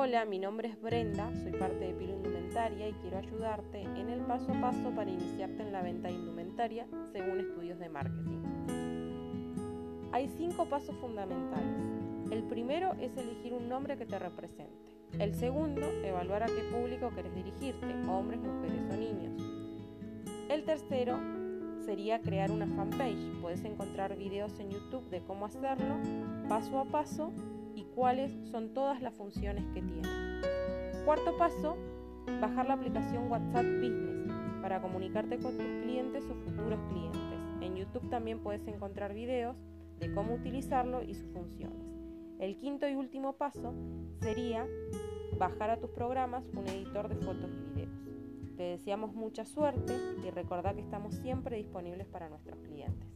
Hola, 0.00 0.24
mi 0.24 0.38
nombre 0.38 0.68
es 0.68 0.80
Brenda, 0.80 1.28
soy 1.42 1.50
parte 1.50 1.86
de 1.86 1.92
Pilo 1.92 2.12
Indumentaria 2.12 2.88
y 2.88 2.92
quiero 2.92 3.18
ayudarte 3.18 3.80
en 3.80 4.08
el 4.08 4.20
paso 4.20 4.52
a 4.52 4.60
paso 4.60 4.92
para 4.94 5.10
iniciarte 5.10 5.60
en 5.60 5.72
la 5.72 5.82
venta 5.82 6.06
de 6.06 6.14
indumentaria 6.14 6.86
según 7.10 7.40
estudios 7.40 7.80
de 7.80 7.88
marketing. 7.88 8.38
Hay 10.12 10.28
cinco 10.28 10.66
pasos 10.66 10.94
fundamentales. 10.98 11.84
El 12.30 12.44
primero 12.44 12.92
es 13.00 13.16
elegir 13.16 13.52
un 13.52 13.68
nombre 13.68 13.98
que 13.98 14.06
te 14.06 14.20
represente. 14.20 14.70
El 15.18 15.34
segundo, 15.34 15.84
evaluar 16.04 16.44
a 16.44 16.46
qué 16.46 16.62
público 16.72 17.10
quieres 17.10 17.34
dirigirte, 17.34 17.92
hombres, 18.08 18.38
mujeres 18.38 18.82
o 18.92 18.96
niños. 18.96 19.42
El 20.48 20.62
tercero 20.62 21.18
sería 21.88 22.20
crear 22.20 22.50
una 22.50 22.66
fanpage. 22.66 23.40
Puedes 23.40 23.64
encontrar 23.64 24.14
videos 24.14 24.60
en 24.60 24.68
YouTube 24.68 25.08
de 25.08 25.22
cómo 25.22 25.46
hacerlo 25.46 25.96
paso 26.46 26.78
a 26.80 26.84
paso 26.84 27.32
y 27.74 27.84
cuáles 27.94 28.30
son 28.50 28.74
todas 28.74 29.00
las 29.00 29.14
funciones 29.14 29.64
que 29.72 29.80
tiene. 29.80 30.06
Cuarto 31.06 31.38
paso, 31.38 31.78
bajar 32.42 32.66
la 32.66 32.74
aplicación 32.74 33.32
WhatsApp 33.32 33.64
Business 33.80 34.30
para 34.60 34.82
comunicarte 34.82 35.38
con 35.38 35.56
tus 35.56 35.66
clientes 35.82 36.24
o 36.24 36.34
futuros 36.34 36.78
clientes. 36.90 37.40
En 37.62 37.74
YouTube 37.74 38.10
también 38.10 38.40
puedes 38.40 38.68
encontrar 38.68 39.14
videos 39.14 39.56
de 39.98 40.12
cómo 40.12 40.34
utilizarlo 40.34 41.02
y 41.02 41.14
sus 41.14 41.32
funciones. 41.32 41.86
El 42.38 42.58
quinto 42.58 42.86
y 42.86 42.96
último 42.96 43.38
paso 43.38 43.72
sería 44.20 44.66
bajar 45.38 45.70
a 45.70 45.80
tus 45.80 45.88
programas 45.88 46.44
un 46.54 46.68
editor 46.68 47.08
de 47.08 47.16
fotos 47.16 47.50
y 47.50 47.80
videos. 47.80 48.07
Te 48.58 48.64
deseamos 48.64 49.14
mucha 49.14 49.44
suerte 49.44 49.94
y 50.26 50.30
recordá 50.30 50.74
que 50.74 50.80
estamos 50.80 51.14
siempre 51.14 51.58
disponibles 51.58 52.08
para 52.08 52.28
nuestros 52.28 52.58
clientes. 52.58 53.08